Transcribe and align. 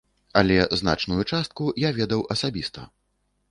Але 0.39 0.55
значную 0.81 1.27
частку 1.33 1.69
я 1.85 1.93
ведаў 2.01 2.27
асабіста. 2.37 2.91